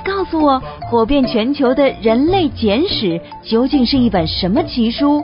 [0.00, 0.58] 快告诉我，
[0.88, 5.22] 火遍全球的人类简史究竟是一本什么奇书？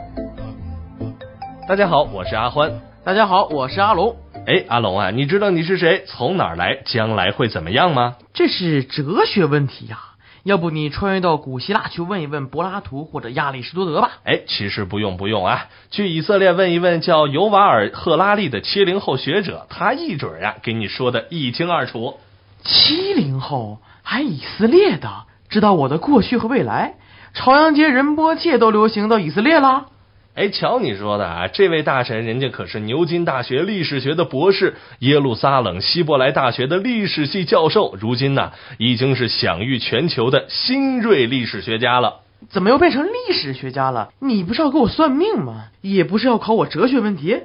[1.67, 2.79] 大家好，我是阿欢。
[3.03, 4.15] 大家好，我是阿龙。
[4.45, 8.17] 哎，阿龙啊，你知道你是谁，从哪儿来，将来会怎么样吗？
[8.35, 9.97] 这是哲学问题呀，
[10.43, 14.11] 要不你穿越到古希腊去问一问柏拉图或者亚里士多德吧？
[14.25, 22.19] 哎，其实不用不用啊，去以色列问一问叫尤瓦尔·赫拉利的七零后学者，他一准呀给你说的一清二楚。
[22.63, 23.79] 七零后
[24.09, 26.95] 还以色列的，知道我的过去和未来，
[27.33, 29.87] 朝阳街仁波切都流行到以色列了。
[30.33, 31.47] 哎，瞧你说的啊！
[31.49, 42.21] 这位大神，人家可是牛津大学历史学的博士，耶路撒冷希伯来大学的历史系教授，如今呢，已经是享誉全球的新锐历史学家了。
[42.47, 44.11] 怎么又变成历史学家了？
[44.19, 45.65] 你不是要给我算命吗？
[45.81, 47.41] 也不是要考我哲学问题？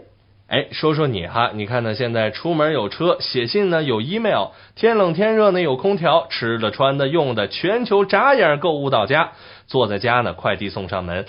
[0.52, 1.94] 哎，说说你哈，你看呢？
[1.94, 9.30] 现在出门有车，写信呢有 email，天冷天热呢有空调，吃的穿的用的，全球眨眼购物到家，
[9.66, 11.24] 坐在家呢，快递送上门。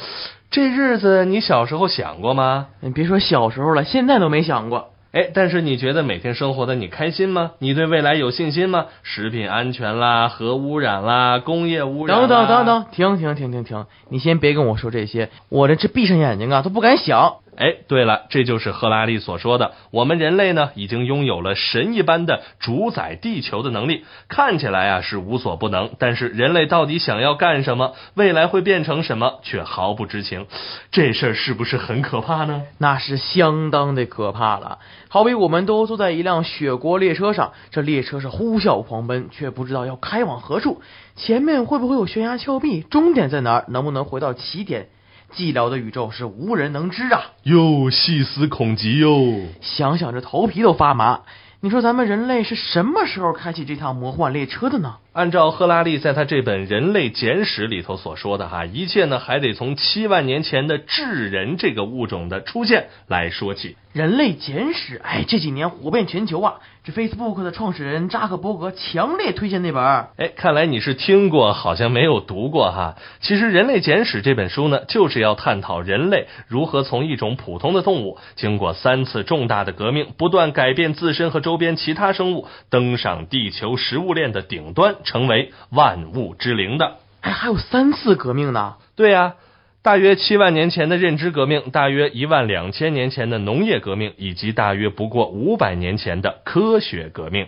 [0.52, 2.68] 这日子你小时候想过吗？
[2.82, 4.90] 你别说小时候了，现在都没想过。
[5.14, 7.52] 哎，但是你觉得每天生活的你开心吗？
[7.60, 8.88] 你对未来有信心吗？
[9.04, 12.18] 食品安全啦，核污染啦，工业污染。
[12.18, 17.36] 等等等等，停停停停停，你先别跟我说这些，我这这闭上眼睛啊都不敢想。
[17.58, 24.06] 哎，对了，这就是赫拉利所说的，我们人类呢，已经拥有了神一般的主宰地球的能力。
[24.28, 30.48] 看起来啊是无所不能，但是人类到底想要干什么，未来会变成什么，却毫不知情。
[30.92, 32.64] 这事儿是不是很可怕呢？
[32.78, 34.80] 那是相当的可怕了。
[35.10, 40.82] 好比我们都坐在一辆雪国列车上，这列车是呼啸狂奔，却不知道要开往何处，
[41.16, 44.88] 前面会不会有悬崖峭壁，终点在哪儿，能不能回到起点？
[45.36, 47.22] 寂寥的宇宙是无人能知啊！
[47.44, 49.48] 哟，细思恐极哟！
[49.62, 51.22] 想想这头皮都发麻。
[51.62, 54.98] 你说咱们人类是什么时候开启这趟魔幻列车的呢？
[55.14, 63.70] 按照赫拉利在他这本《人类简史》里头所说的哈，一切呢还得从七万年前的智人这个物种的出现来说起。
[63.94, 66.56] 《人类简史》哎，这几年火遍全球啊！
[66.84, 69.84] 这 Facebook 的创始人扎克伯格强烈推荐那本。
[70.18, 72.96] 哎，看来你是听过，好像没有读过哈。
[73.22, 84.96] 其实《人类简史》这本书呢，就是要探讨人类如何从一种普通的动物，经过三次重大的革命，不断改变自身和周边其他生物，登上地球食物链的顶端。
[85.04, 88.76] 成为万物之灵的，哎，还有三次革命呢？
[88.96, 89.36] 对呀，
[89.82, 97.48] 大约七万年前的认知革命，大约一万两千年前的农业革命，以及大约不过五百年前的科学革命。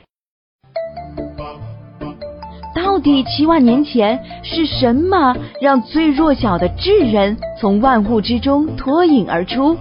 [2.75, 9.77] 到底七万年前是什么让最弱小的智人从万物之中脱颖而出？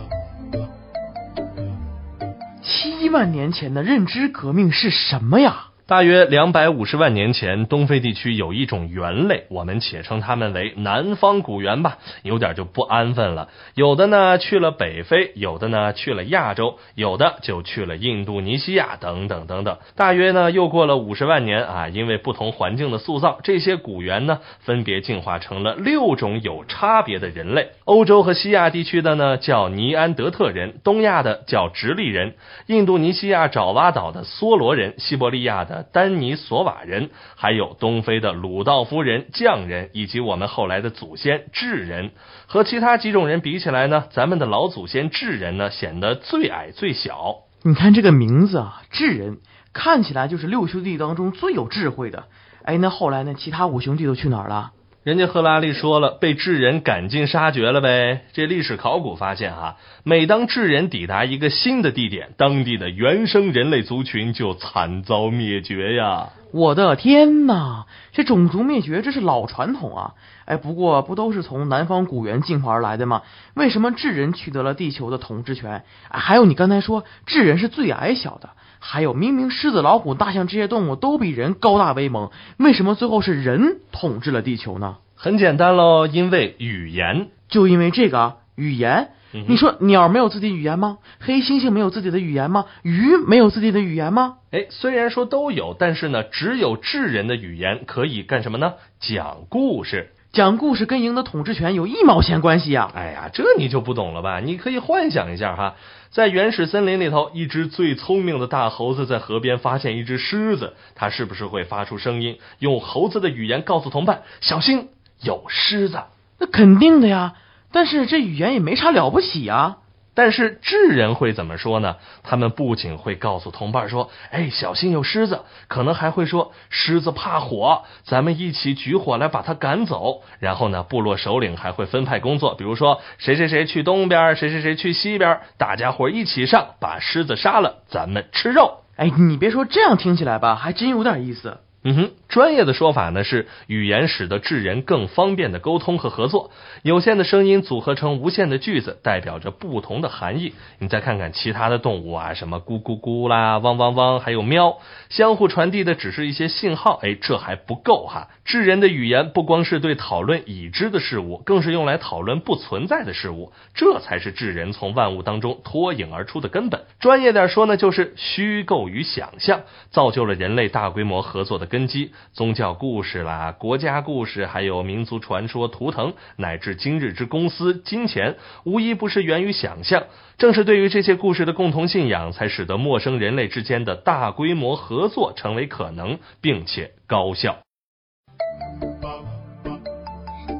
[2.62, 5.66] 七万年前的认知革命是什么呀？
[5.86, 11.98] 大约两百五十万年前，东非地区有一种猿类，我们且称它们为南方古猿吧。
[12.22, 19.76] 有点就不安分了，有的呢去了北非，有的呢去了亚洲，有的就去了印度尼西亚等等等等。
[19.94, 27.72] 大约呢又过了五十万年啊，因为不同环境的塑造，这些古猿呢分别进化成了六种有差别的人类。
[27.84, 32.36] 欧洲和西亚地区的呢叫尼安德特人，东亚的叫直立人，
[32.68, 35.73] 印度尼西亚爪哇岛的梭罗人，西伯利亚的。
[35.82, 42.12] 丹尼索瓦人，还有东非的鲁道夫人、匠人，以及我们后来的祖先智人，
[42.46, 47.36] 和其他几种人比起来呢，咱们的老祖先智人呢，显得最矮最小。
[47.62, 49.38] 你看这个名字啊，智人，
[49.72, 52.24] 看起来就是六兄弟当中最有智慧的。
[52.62, 54.72] 哎，那后来呢，其他五兄弟都去哪儿了？
[55.04, 58.22] 人家赫拉利说了，被智人赶尽杀绝了呗。
[58.32, 66.30] 这历史考古发现啊，每当智人抵达一个新的地点，当地的原生人类族群就惨遭灭绝呀！
[66.54, 70.14] 我的天呐，这种族灭绝这是老传统啊！
[70.44, 73.22] 哎，不过不都是从南方古猿进化而来的吗？
[73.54, 75.82] 为什么智人取得了地球的统治权？
[76.08, 78.50] 还有你刚才说智人是最矮小的。
[78.78, 84.98] 还有，明明狮子、老虎、大象这些动物都比人高大威猛，为什么最后是人统治了地球呢？
[85.16, 89.08] 很简单喽，因为语言，就因为这个语言。
[89.48, 90.98] 你说鸟没有自己语言吗？
[91.18, 92.66] 黑猩猩没有自己的语言吗？
[92.82, 94.36] 鱼没有自己的语言吗？
[94.52, 98.74] 哎，虽然说都有，但是呢，只有智人的语言可以干什么呢？
[99.00, 100.12] 讲故事。
[100.32, 102.90] 讲故事跟赢得统治权有一毛钱关系呀？
[102.94, 104.38] 哎呀，这你就不懂了吧？
[104.38, 105.74] 你可以幻想一下哈，
[106.10, 114.90] 在原始森林里头，一只最聪明的大猴子在河边发现一只狮子，它是不是会发出声音，用猴子的语言告诉同伴小心
[115.20, 115.98] 有狮子？
[116.38, 117.34] 那肯定的呀。
[117.74, 119.78] 但是这语言也没啥了不起啊。
[120.16, 121.96] 但是智人会怎么说呢？
[122.22, 138.84] 他们不仅会告诉同伴说：“哎，小心有狮子。”可能还会说：“狮子怕火，咱们一起举火来把它赶走。”然后呢，部落首领还会分派工作，比如说谁谁谁去东边，谁谁谁去西边，大家伙一起上，把狮子杀了，咱们吃肉。
[138.96, 141.58] 哎，你别说，这样听起来吧，还真有点意思。
[141.86, 146.50] 嗯哼，专业的说法呢是语言使得智人更方便的沟通和合作。
[146.82, 150.54] 有限的声音组合成无限的句子，代表着不同的含义。
[150.78, 154.78] 你再看看其他的动物啊，什么咕咕咕啦、汪汪汪，还有喵，
[155.10, 156.98] 相互传递的只是一些信号。
[157.02, 158.28] 哎，这还不够哈！
[158.46, 163.52] 智人的语言不光是对讨论已知的事物，更是用来讨论不存在的事物。
[163.74, 166.84] 这才是智人从万物当中脱颖而出的根本。
[166.98, 171.66] 专业点说呢，就是虚构与想象造就了人类大规模合作的。
[171.74, 180.04] 根基宗教故事啦，国家故事，还有民族传说、图腾，乃至今日之公司、金钱，无一不是源于想象。
[180.38, 187.56] 正是对于这些故事的共同信仰，才使得陌生人类之间的大规模合作成为可能，并且高效。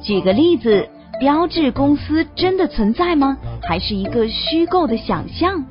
[0.02, 0.88] 举个例子，
[1.20, 3.38] 标志公司真的存在吗？
[3.62, 5.64] 还是一个虚构的想象？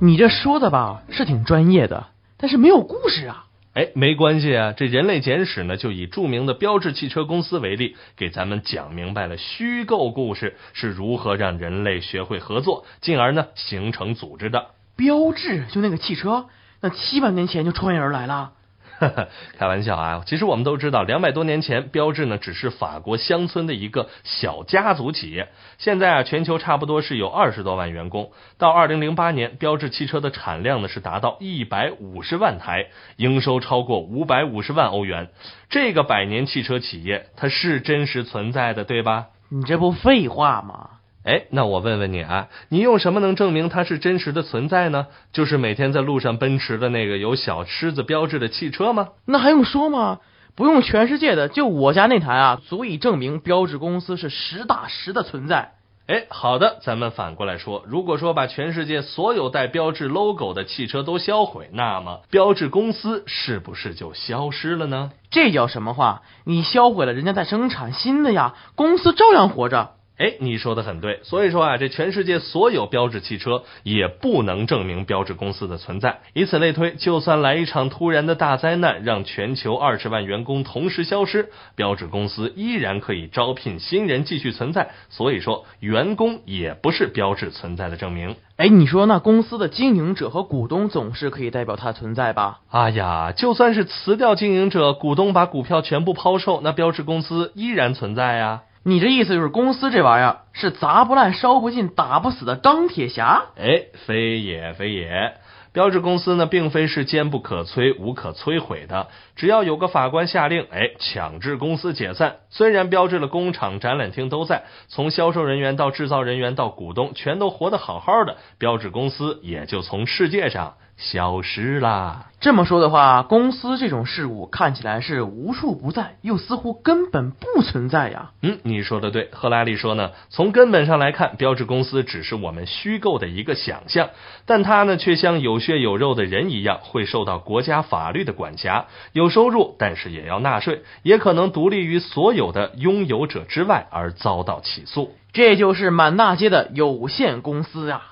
[0.00, 2.08] 你这说的吧，是挺专业的。
[2.44, 3.46] 但是没有故事啊！
[3.72, 14.66] 哎，没关系啊，这人类简史呢，就以著名的标志汽车公司为例，给咱们讲明白了虚构故事是如何让人类学会合作，进而呢形成组织的。
[14.94, 16.44] 标志就那个汽车，
[16.82, 18.52] 那七万年前就穿越而来了。
[19.58, 20.22] 开玩笑啊！
[20.26, 25.48] 其实我们都知道，两百多年前，标致呢只是法国乡村的一个小家族企业。
[25.78, 28.32] 现在啊，全球差不多是有二十多万员工。
[28.58, 32.86] 到二零零八年，标致汽车的产量呢是达到一百五十万台，
[33.16, 35.28] 营收超过五百五十万欧元。
[35.68, 39.26] 这个百年汽车企业，它是真实存在的，对吧？
[39.50, 40.90] 你这不废话吗？
[41.24, 45.06] 哎，那我问问你啊，你用什么能证明它是真实的存在呢？
[45.32, 49.08] 就是每天在路上奔驰的那个有小狮子标志的汽车吗？
[49.24, 50.20] 那还用说吗？
[50.54, 55.72] 不用全世界的，就我家那台啊，足以证明标志公司是实打实的存在。
[56.06, 65.12] 哎，好的，咱们反过来说，如果说把全世界所有带标志 logo 的汽车都销毁，那么标志公司是不是就消失了呢？
[65.30, 66.20] 这叫什么话？
[66.44, 69.92] 你销毁了，人家在生产新的呀，公司照样活着。
[70.16, 76.20] 哎，你说的很对，所以说啊，这全世界所有标志汽车也不能证明标志公司的存在。
[76.34, 84.90] 以此类推，就算来一场突然的大灾难，让全球二十万员工同时消失，标志公司依然可以招聘新人继续存在。
[85.08, 88.36] 所以说，员工也不是标志存在的证明。
[88.56, 92.60] 哎，你说那公司的经营者和股东总是可以代表它存在吧？
[92.70, 98.62] 哎呀，就算是辞掉经营者，股东把股票全部抛售，那标志公司依然存在呀。
[98.86, 103.44] 你这意思就是公司这玩意儿是砸不烂、烧不尽、打不死的钢铁侠？
[103.56, 105.36] 哎，非也非也，
[105.72, 109.08] 标志公司呢，并非是坚不可摧、无可摧毁的。
[109.36, 112.36] 只要有个法官下令，哎，强制公司解散。
[112.50, 120.74] 虽然标志的工厂、展览厅都在，从销售人员到制造人员到股东，全都活得好好的，标志公司也就从世界上。
[120.96, 122.26] 消失啦！
[122.40, 128.30] 这么说的话，公司这种事物看起来是无处不在，又似乎根本不存在呀。
[128.42, 129.30] 嗯，你说的对。
[129.32, 134.10] 赫拉利说呢，从根本上来看，标志公司只是我们虚构的一个想象，
[134.46, 145.14] 但它呢，却像有血有肉的人一样，会受到国家法律的管辖，有收入，但是也要纳税，也可能独立于所有的拥有者之外而遭到起诉。
[145.32, 148.02] 这就是满大街的有限公司啊。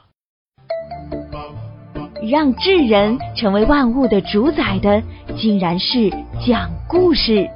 [2.22, 5.02] 让智人成为万物的主宰的，
[5.36, 6.10] 竟然是
[6.46, 7.48] 讲故事。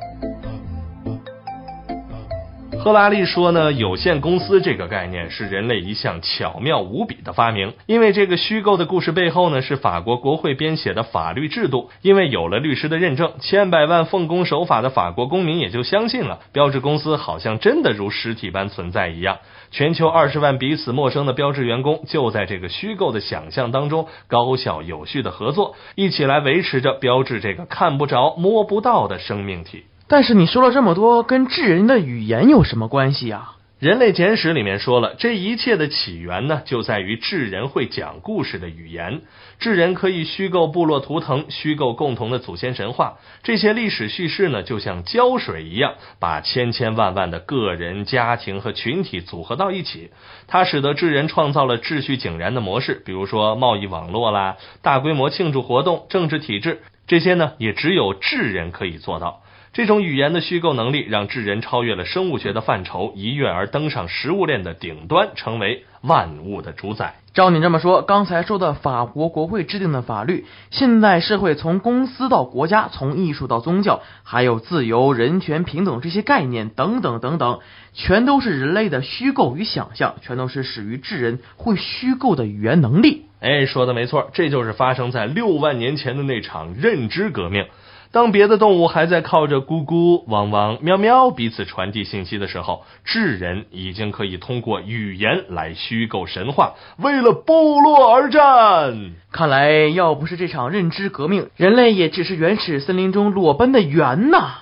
[2.87, 7.73] 赫拉利说呢，有限公司这个概念是人类一项巧妙无比的发明。
[7.87, 11.90] 因为这个虚构的故事背后呢，是法国国会编写的法律制度。
[12.00, 19.38] 因为有了律师的认证，千百万奉公守法的法国公民也就相信了，标志公司好像真的如实体般存在一样。
[19.73, 29.87] 全球二十万彼此陌生的标志员工，就在这个虚构的想象当中，高效有序的合作，一起来维持着标志这个看不着、摸不到的生命体。
[30.09, 33.55] 但是你说了这么多，跟智人的语言有什么关系啊？
[33.79, 39.21] 人类简史里面说了，这一切的起源呢，就在于智人会讲故事的语言。
[39.59, 43.19] 智人可以虚构部落图腾，虚构共同的祖先神话。
[43.43, 50.11] 这些历史叙事呢，就像胶水一样，把千千万万的个人、家庭和群体组合到一起。
[50.47, 59.43] 它使得智人创造了秩序井然的模式，比如说贸易网络啦、大规模庆祝活动、政治体制，这些呢，也只有智人可以做到。
[59.76, 67.16] 这种语言的虚构能力，让智人超越了生物学的范畴，一跃而登上食物链的顶端，成为万物的主宰。
[67.35, 77.59] 照你这么说，刚才说的法国国会制定的法律，现代社会从公司到国家，从艺术到宗教，还有自由、人权、平等这些概念等等等等，
[77.92, 83.26] 全都是人类的虚构与想象，全都是始于智人会虚构的语言能力。
[83.40, 87.66] 哎，说的没错，这就是发生在六万年前的那场认知革命。
[88.13, 99.13] 当别的动物还在靠着咕咕、汪汪、喵喵彼此传递信息的时候，智人已经可以通过语言来虚构神话，为了部落而战。
[99.31, 104.55] 看来，要不是这场认知革命，人类也只是原始森林中裸奔的猿呐。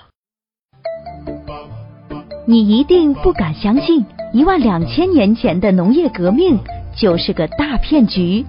[2.47, 6.59] 你一定不敢相信，一万两千年前的农业革命
[6.95, 8.45] 就是个大骗局。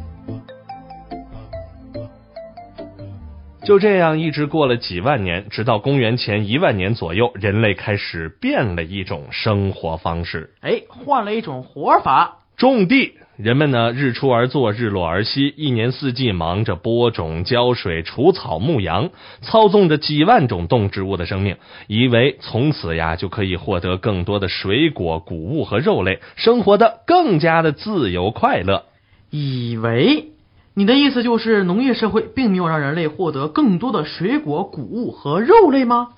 [3.67, 10.51] 就这样一直过了几万年，直到公元前一万年左右，人类开始变了一种生活方式。
[10.61, 13.15] 哎，换了一种活法，种地。
[13.37, 19.11] 人们呢，日出而作，日落而息，一年四季忙着播种、浇水、除草、牧羊，
[19.43, 21.57] 操纵着几万种动植物的生命，
[21.89, 28.85] 以为从此呀就可以获得更多的水果、谷物和肉类，生活的更加的自由快乐。
[29.31, 30.36] 以为。
[30.79, 36.09] 你的意思就是农业社会并没有让人类获得更多的水果、谷物和肉类吗？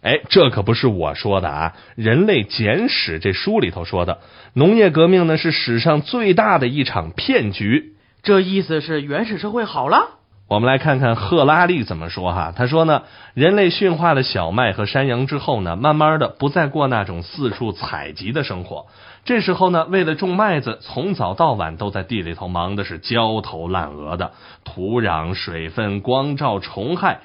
[0.00, 4.18] 哎，这可不是我说的啊，《人类简史》这书里头说的，
[4.52, 7.94] 农业革命呢是史上最大的一场骗局。
[8.22, 10.10] 这意思是原始社会好了？
[10.46, 12.54] 我们来看看赫拉利怎么说哈。
[12.56, 13.02] 他说呢，
[13.34, 18.86] 人类驯化了小麦和山羊之后呢，慢慢的不再过那种四处采集的生活。
[19.26, 24.30] 这时候呢，为了种麦子，从早到晚都在地里头忙的是焦头烂额的，
[24.64, 27.18] 土壤、水分、光照、虫害，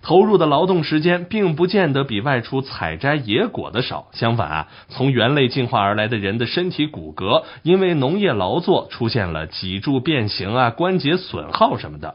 [0.00, 4.06] 投入的劳动时间并不见得比外出采摘野果的少。
[4.12, 12.14] 相反啊，从猿类进化而来的人的身体骨骼，因为农业劳作出现了脊柱变形啊、关节损耗什么的。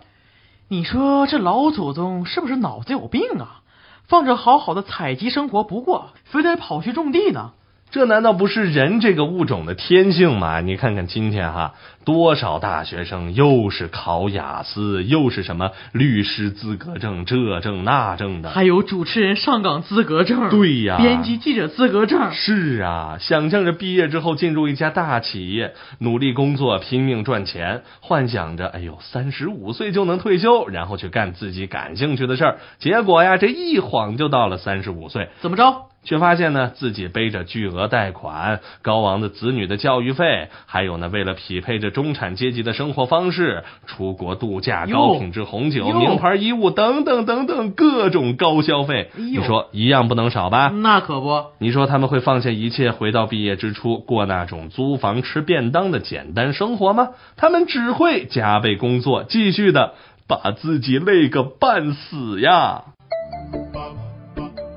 [0.70, 3.60] 你说这老祖宗是不是脑子有病啊？
[4.08, 7.52] 放着好好的采集生活不过，非得跑去种地呢？
[7.94, 10.62] 这难道不是人这个物种的天性吗？
[10.62, 32.58] 你看看今天哈，多少大学生又是考雅思，又是什么律师资格证这证那证的，还有主持人上岗资格证，对呀，编辑记者资格证，是啊，想象着毕业之后进入一家大企业，努力工作，拼命赚钱，幻想着哎呦三十五岁就能退休，然后去干自己感兴趣的事儿。
[32.80, 35.93] 结果呀，这一晃就到了三十五岁，怎么着？
[36.04, 50.70] 却发现呢，自己背着巨额贷款、高昂的子女的教育费，还有呢，为了匹配着中产阶级的生活方式，出国度假、高品质红酒、名牌衣物等等等等各种高消费，你说一样不能少吧？
[50.74, 51.46] 那可不。
[51.60, 57.10] 你说他们会放下一切，回到毕业之初过那种租房吃便当的简单生活吗？
[57.38, 59.94] 他们只会加倍工作，继续的
[60.28, 62.84] 把自己累个半死呀。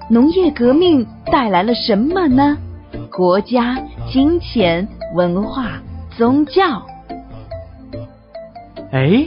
[0.08, 2.56] 农业革命带来了什么呢？
[3.10, 3.76] 国家、
[4.08, 4.86] 金钱、
[5.16, 5.82] 文化、
[6.16, 6.86] 宗教。
[8.92, 9.26] 哎，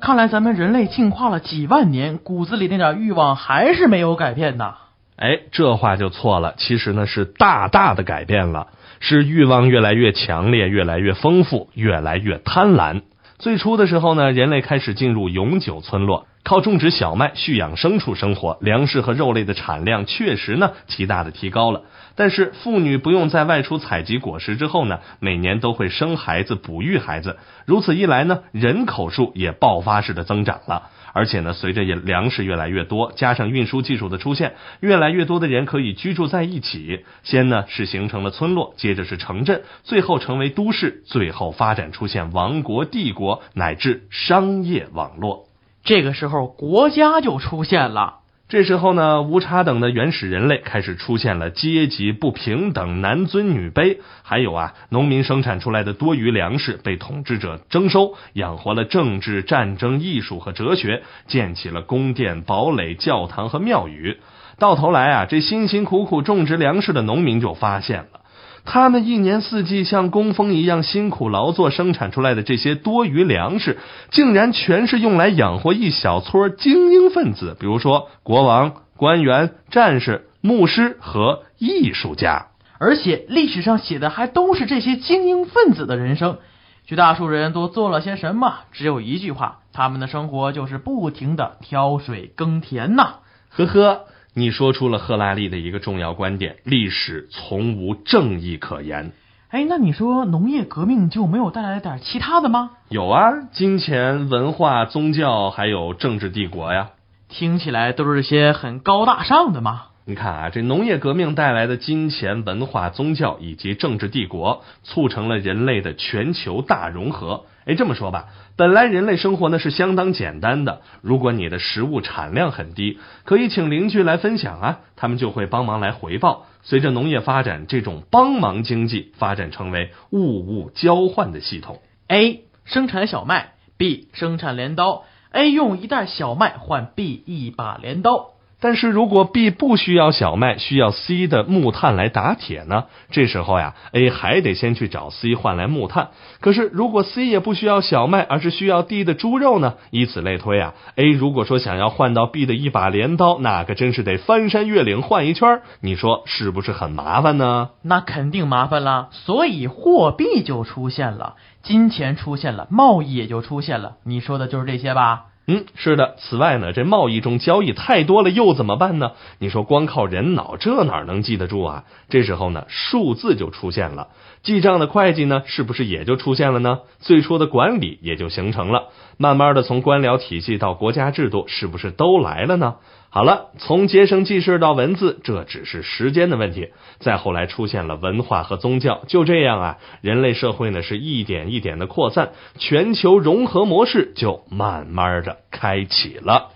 [0.00, 4.74] 看来咱们人类进化了几万年，骨子里那点欲望还是没有改变呐。
[5.16, 6.52] 哎，这话就错了。
[6.58, 8.66] 其实呢，是大大的改变了，
[9.00, 13.00] 是欲望越来越强烈，越来越丰富，越来越贪婪。
[13.38, 16.26] 最初的时候呢，人类开始进入永久村落。
[16.48, 21.82] 靠种植小麦、蓄养牲畜生活，粮食和肉类的产量确实呢极大的提高了。
[22.16, 27.36] 但是妇女不用再外出采集果实之后呢，每年都会生孩子、哺育孩子。
[27.66, 30.84] 如此一来呢，人口数也爆发式的增长了。
[31.12, 37.04] 而且呢，随着粮食越来越多，加上运输技术的出现，越来越多的人可以居住在一起。
[37.24, 45.47] 先呢是形成了村落，接着是城镇，最后成为都市，最后发展出现王国、帝国乃至商业网络。
[45.88, 48.16] 这个时候，国家就出现了。
[48.46, 64.18] 这时候呢，无差等的原始人类开始出现了阶级不平等、男尊女卑，还有啊，农民生产出来的多余粮食被统治者征收，养活了政治、战争、艺术和哲学，建起了宫殿、堡垒、教堂和庙宇。
[64.58, 68.20] 到头来啊，这辛辛苦苦种植粮食的农民就发现了。
[68.64, 73.78] 他们一年四季像工蜂一样辛苦劳作生产出来的这些多余粮食，
[74.10, 82.48] 竟然全是用来养活一小撮精英分子，比如说国王、官员、战士、牧师和艺术家。
[82.78, 86.38] 而且历史上写的还都是这些精英分子的人生。
[86.86, 88.60] 绝大多数人都做了些什么？
[88.72, 93.16] 只有一句话：他们的生活就是不停的挑水耕田呐。
[93.50, 94.04] 呵呵。
[94.34, 99.12] 你说出了赫拉利的一个重要观点：历史从无正义可言。
[99.48, 102.72] 哎，那你说农业革命就没有带来点其他的吗？
[102.90, 106.90] 有啊，金钱、文化、宗教，还有政治帝国呀。
[107.28, 109.84] 听起来都是些很高大上的嘛。
[110.04, 117.44] 你看啊，这农业革命带来的金钱、文化、宗教以及政治帝国，促成了人类的全球大融合。
[117.68, 120.80] 哎，这么说吧，本来人类生活呢是相当简单的。
[121.02, 126.46] 如果你的食物产量很低，可以请邻居来分享啊，他们就会帮忙来回报。
[126.62, 131.82] 随着农业发展，这种帮忙经济发展成为物物交换的系统。
[132.06, 135.04] A 生产小麦，B 生产镰刀。
[135.30, 138.30] A 用一袋小麦换 B 一把镰刀。
[138.60, 142.86] 但是如果 B 不需要小麦，需要 C 的木炭来打铁呢？
[143.10, 146.08] 这时候呀，A 还得先去找 C 换来木炭。
[146.40, 149.74] 可是如果 C 也不需要小麦，而是需要 D 的猪肉呢？
[149.90, 155.60] 以此类推啊，A 如果说想要换到 B 的一把镰刀，那可真是得翻山越岭换一圈。
[155.80, 157.70] 你说是不是很麻烦呢？
[157.82, 159.08] 那肯定麻烦了。
[159.12, 163.98] 所以货币就出现了，金钱出现了，贸易也就出现了。
[164.02, 165.26] 你说的就是这些吧？
[165.50, 166.14] 嗯，是的。
[166.18, 169.12] 此外呢，这贸易中交易太多了，又怎么办呢？
[169.38, 171.84] 你说光靠人脑，这哪能记得住啊？
[172.10, 174.08] 这时候呢，数字就出现了，
[174.42, 176.80] 记账的会计呢，是不是也就出现了呢？
[177.00, 182.74] 最初的管理也就形成了，慢慢的从官僚体系到国家制度，是不是都来了呢？
[183.10, 186.68] 好了，从结绳记事到文字，这只是时间的问题。
[186.98, 196.50] 再后来出现了文化和宗教，就这样啊，人类社会呢是一点一点的扩散，全球融合模式就慢慢的开启了。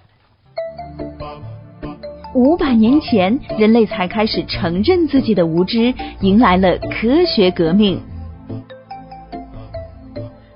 [2.35, 8.12] 五百年前，人类才开始承认自己的无知，迎来了科学革命。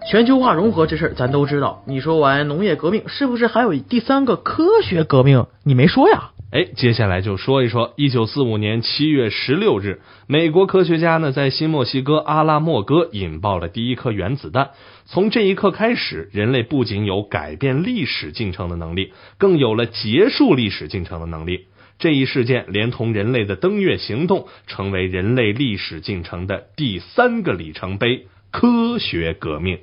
[0.08, 5.46] 全球化融合这事儿咱都知道，你说完农业革命，是不是还有第三个科学革命？
[5.64, 6.30] 你没说呀？
[6.52, 14.70] 哎，接下来就说一说，一九四五年七月十六日，美国科学家呢在新墨西哥阿拉莫戈引爆了第一颗原子弹。
[15.06, 21.66] 从这一刻开始，人类不仅有改变历史进程的能力，更有了结束历史进程的能力。
[21.98, 29.80] 这一事件连同人类的登月行动，成为人类历史进程的第三个里程碑——科学革命。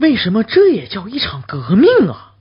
[0.00, 2.32] 为什么这也叫一场革命啊？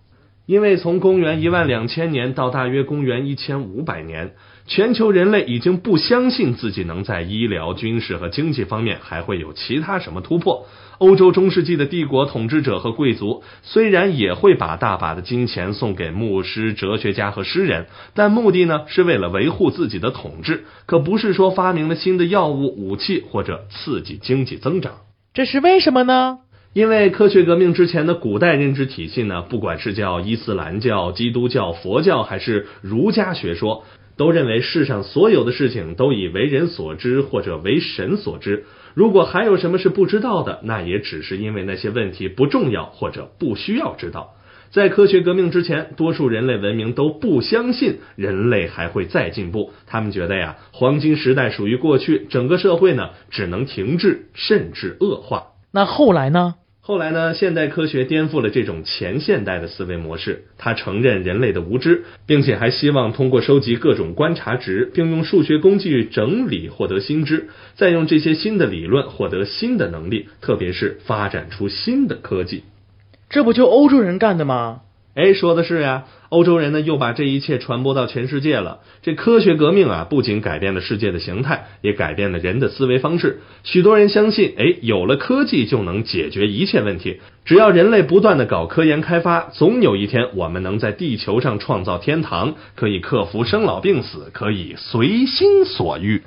[0.45, 4.33] 因为从公元一万两千年到大约公元一千五百年，
[4.65, 10.67] 全球人类已经不相信自己能在医疗、军事和经济方面还会有其他什么突破。
[10.99, 24.93] 欧洲中世纪的帝国统治者和贵族虽然也会把大把的金钱送给牧师、哲学家和诗人，但目的呢是为了维护自己的统治，可不是说发明了新的药物、武器或者刺激经济增长。
[25.33, 26.39] 这是为什么呢？
[26.79, 33.83] 因为科学革命之前的古代认知体系呢，不管是叫伊斯兰教、基督教、佛教，还是儒家学说，
[34.15, 38.63] 都认为世上所有的事情都以为人所知或者为神所知。
[38.93, 44.35] 如果还有什么是不知道的，那也只是因为那些问题不重要或者不需要知道。
[44.71, 55.47] 在科学革命之前，多数人类文明都不相信人类还会再进步，他们觉得呀，黄金时代属于过去，整个社会呢只能停滞甚至恶化。
[55.73, 56.55] 那后来呢？
[56.89, 57.35] 后来呢？
[57.35, 72.63] 现代科学颠覆了这种前现代的思维模式，他承认人类的无知，并且还希望通过收集各种观察值，并用数学工具整理获得新知，再用这些新的理论获得新的能力，特别是发展出新的科技。
[73.29, 74.81] 这不就欧洲人干的吗？
[75.15, 78.79] 哎，说的是呀，欧洲人呢又把这一切传播到全世界了。
[79.01, 83.41] 这科学革命啊，不仅改变了世界的形态，也改变了人的思维方式。
[83.63, 87.19] 许多人相信，哎，有了科技就能解决一切问题。
[87.43, 96.21] 只要人类不断的搞科研开发，总有一天我们能在地球上创造天堂，可以克服生老病死，可以随心所欲。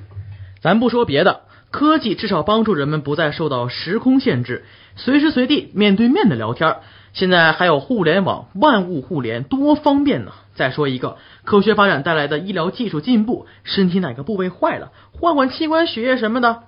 [0.61, 1.43] 咱不说别的，
[1.73, 6.77] 科技至少帮助人们不再受到时空限制，随时随地面对面的聊天。
[7.15, 10.33] 现在还有互联网，万物互联，多方便呢！
[10.55, 16.63] 再说一个，科学发展带来的医疗技术进步，身体哪个部位坏了，换换器官、血液什么的。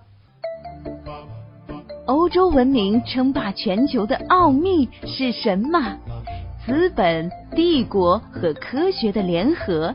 [2.07, 5.99] 欧洲文明称霸全球的奥秘是什么？
[6.67, 9.95] 资本、帝国和科学的联合。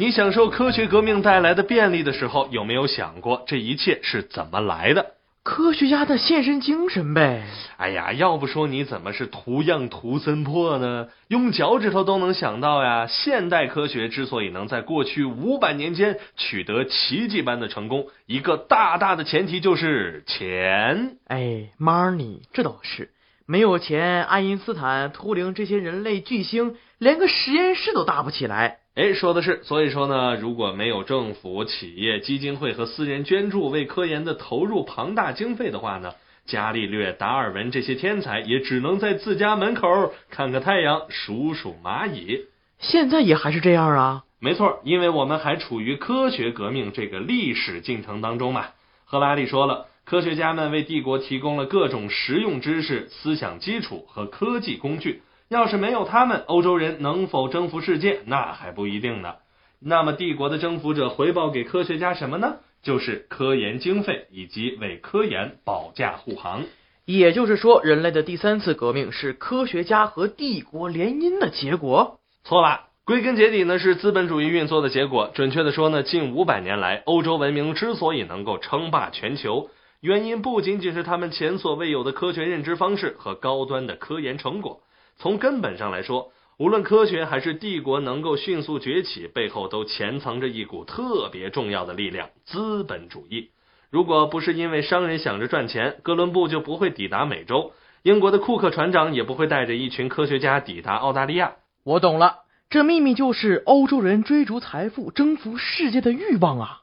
[0.00, 5.14] 你享受科学革命带来的便利的时候，有没有想过这一切是怎么来的？
[5.42, 7.42] 科学家的献身精神呗！
[7.78, 11.08] 哎呀，要不说你怎么是图样图森破呢？
[11.26, 13.08] 用脚趾头都能想到呀！
[13.08, 21.16] 现代科学之所以能在过去五百年间取得奇迹般的成功，一个大大的前提就是钱。
[21.26, 23.10] 哎，money，这倒是，
[23.46, 28.78] 没有钱，爱因斯坦、图灵这些人类巨星连个实验室都搭不起来。
[28.94, 36.14] 哎，说的是，所以说呢，如果没有政府、企业、基金会和私人捐助为科研的投入庞大经费的话呢，
[36.46, 42.46] 伽利略、达尔文这些天才也只能在自家门口看看太阳，数数蚂蚁。
[42.80, 44.24] 现在也还是这样啊？
[44.40, 48.66] 没错，因为我们还处于科学革命这个历史进程当中嘛。
[49.04, 55.22] 赫拉利说了，科学家们为帝国提供了各种实用知识、思想基础和科技工具。
[55.48, 59.36] 要是没有他们，欧洲人能否征服世界，那还不一定呢。
[59.80, 62.56] 那么，帝国的征服者回报给科学家什么呢？
[62.82, 66.64] 就是科研经费以及为科研保驾护航。
[67.06, 72.20] 也就是说，人类的第三次革命是科学家和帝国联姻的结果？
[72.44, 75.30] 错了，归根结底呢是资本主义运作的结果。
[75.32, 84.82] 准确的说呢，近五百年来，欧洲文明之所以能够称霸全球，原因不仅仅是他们前所未有的科学认知方式和高端的科研成果。
[85.20, 93.50] 从根本上来说，无论科学还是帝国能够迅速崛起，背后都潜藏着一股特别重要的力量——资本主义。
[93.90, 97.72] 如果不是因为商人想着赚钱，哥伦布就不会抵达美洲，
[98.04, 101.54] 英国的库克船长也不会带着一群科学家抵达澳大利亚。
[101.82, 102.36] 我懂了，
[102.70, 106.82] 这秘密就是欧洲人追逐财富、征服世界的欲望啊！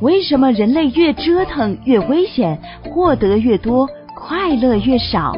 [0.00, 5.34] 为什么人类越折腾越危险，获得越多，快乐越少？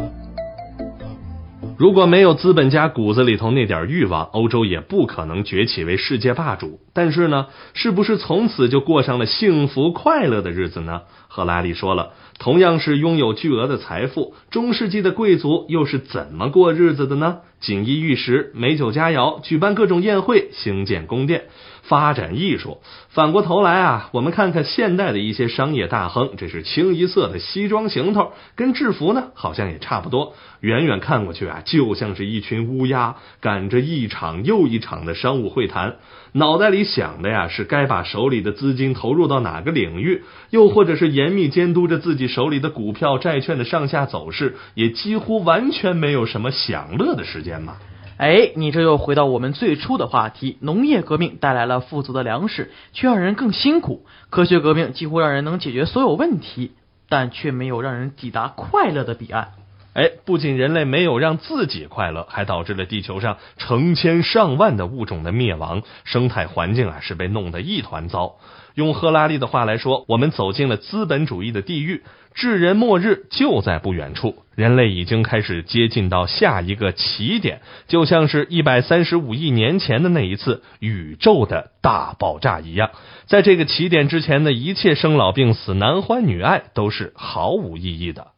[1.78, 6.80] 如果没有资本家骨子里头那点欲望，欧洲也不可能崛起为世界霸主。
[6.92, 11.02] 但是呢，是不是从此就过上了幸福快乐的日子呢？
[11.28, 17.38] 赫拉利说了，同样是拥有巨额的财富，中世纪的贵族又是怎么过日子的呢？
[17.60, 21.44] 锦衣玉食，美酒佳肴，举办各种宴会，兴建宫殿。
[21.88, 30.34] 发展艺术，反过头来啊，我们看看现代的一些商业大亨，这是清一色的西装行头，跟制服呢好像也差不多。
[30.60, 35.96] 远远看过去啊，就像是一群乌鸦赶着一场又一场的商务会谈，
[36.32, 47.76] 脑袋里想的呀是该把手里的资金投入到哪个领域，又或者是严密监督着自己手里的股票、债券的上下走势，也几乎完全没有什么享乐的时间嘛。
[48.18, 50.58] 哎，你这又回到我们最初的话题。
[50.60, 56.72] 农业革命带来了富足的粮食，却让人更辛苦；科学革命几乎让人能解决所有问题，
[57.08, 59.50] 但却没有让人抵达快乐的彼岸。
[59.94, 68.34] 哎，不仅人类没有让自己快乐，还导致了地球上成千上万的物种的灭亡，生态环境啊是被弄得一团糟。
[68.74, 72.02] 用赫拉利的话来说，我们走进了资本主义的地狱，
[72.38, 74.44] 智人末日就在不远处。
[74.54, 82.90] 人类已经开始接近到下一个起点，就像是一百三十五亿年前的那一次宇宙的大爆炸一样。
[83.26, 88.28] 在这个起点之前的一切生老病死、男欢女爱都是毫无意义的。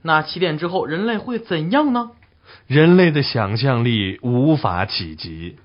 [0.00, 2.12] 那起点之后，人类会怎样呢？
[2.66, 5.56] 人类的想象力无法企及。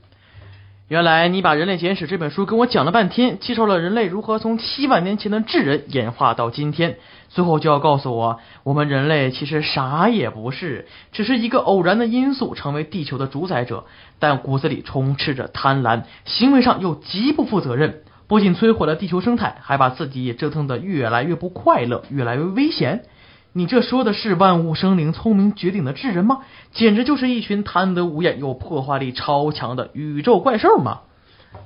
[0.90, 6.98] 原来你把《人类简史》这本书跟我讲了半天，介绍了人类如何从七万年前的智人演化到今天，
[7.30, 13.86] 最后就要告诉我，我们人类其实啥也不是，只是一个偶然的因素成为地球的主宰者，
[14.20, 23.06] 但骨子里充斥着贪婪，行为上又极不负责任，不仅摧毁了地球生态，还把自己也折腾得越来越不快乐，越来越危险。
[23.54, 26.40] 你这说的是万物生灵、聪明绝顶的智人吗？
[26.72, 31.02] 简直就是一群贪得无厌又破坏力超强的宇宙怪兽嘛！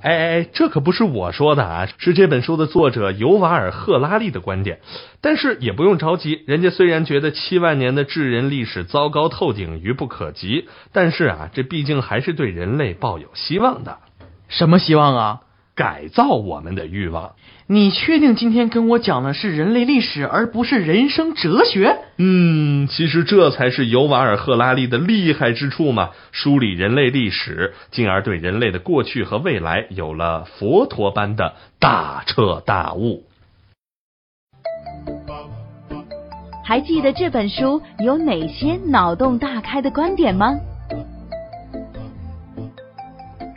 [0.02, 4.82] 哎哎，这可不是我说的啊，是这本书的作者尤瓦尔·赫拉利的观点。
[5.21, 14.00] 但是也不用着急，人家虽然觉得七万年的智人历史糟糕透顶、愚不可及，但是啊，这毕竟还是对人类抱有希望的。
[14.50, 15.41] 什么希望啊？
[15.78, 17.36] 改造我们的欲望，
[17.68, 21.96] 你确定今天跟我讲的是人类历史，而不是人生哲学？
[22.18, 33.24] 嗯，其实这才是尤瓦尔·赫拉利的厉害之处嘛，梳理人类历史，进而对人类的过去和未来有了佛陀般的大彻大悟。
[36.66, 40.56] 还记得这本书有哪些脑洞大开的观点吗？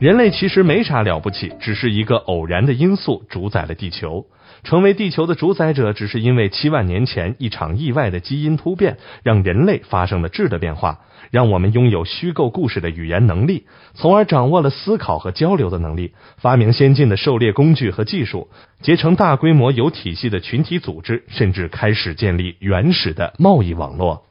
[0.00, 4.24] 人类其实没啥了不起，只是一个偶然的因素主宰了地球。
[4.64, 18.48] 成为地球的主宰者，只是因为七万年前一场意外的基因突变，让人类发生了质的变化，让我们拥有虚构故事的语言能力，从而掌握了思考和交流的能力，发明先进的狩猎工具和技术，
[18.80, 24.22] 结成大规模有体系的群体组织，甚至开始建立原始的贸易网络。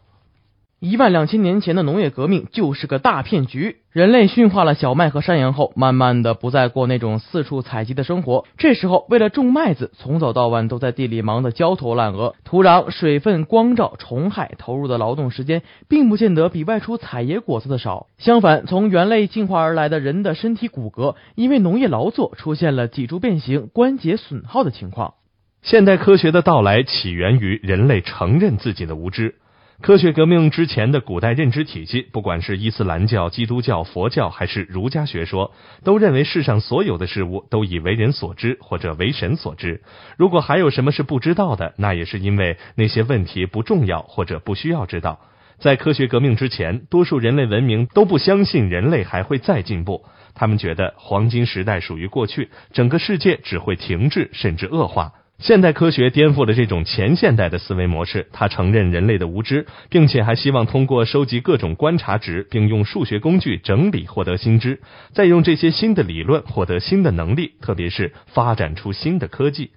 [0.80, 3.78] 一万两千年前的农业革命就是个大骗局。
[3.92, 8.46] 人类驯化了小麦和山羊后，慢慢的不再过那种四处采集的生活。
[8.58, 12.34] 这时候，为了种麦子，从早到晚都在地里忙得焦头烂额。
[12.46, 18.08] 土壤、水分、光照、虫害投入的劳动时间，并不见得比外出采野果子的少。
[18.18, 25.16] 相反，从猿类进化而来的人的身体骨骼，因为农业劳作出现了脊柱变形、关节损耗的情况。
[25.62, 29.36] 现代科学的到来起源于人类承认自己的无知。
[29.82, 35.54] 科学革命之前的古代认知体系，不管是伊斯兰教、基督教、佛教还是儒家学说，
[35.86, 39.82] 都认为世上所有的事物都以为人所知或者为神所知。
[40.18, 45.22] 如果还有什么是不知道的，那也是因为那些问题不重要或者不需要知道。
[45.60, 50.04] 在科学革命之前，多数人类文明都不相信人类还会再进步，
[50.36, 55.14] 他们觉得黄金时代属于过去，整个世界只会停滞甚至恶化。
[55.40, 64.82] 现代科学颠覆了这种前现代的思维模式，他承认人类的无知，并且还希望通过收集各种观察值，并用数学工具整理获得新知，
[65.14, 69.72] 再用这些新的理论获得新的能力，特别是发展出新的科技。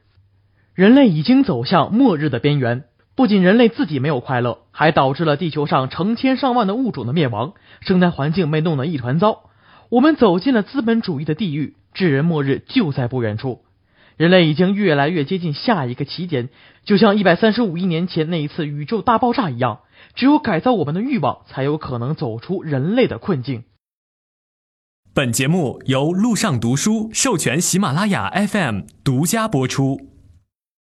[0.74, 2.82] 人类已经走向末日的边缘，
[3.14, 9.44] 不仅人类自己没有快乐，还导致了地球上成千上万的物种的灭亡，生态环境被弄得一团糟。
[9.90, 13.60] 我们走进了资本主义的地狱，智人末日就在不远处。
[14.16, 16.48] 人类已经越来越接近下一个起点，
[16.84, 19.80] 就像一百三十五亿年前那一次宇宙大爆炸一样。
[20.14, 23.64] 只有改造我们的欲望，才有可能走出人类的困境。
[25.14, 30.11] 本节目由路上读书授权喜马拉雅 FM 独家播出。